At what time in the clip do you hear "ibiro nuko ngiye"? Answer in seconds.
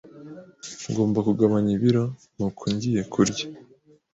1.77-3.01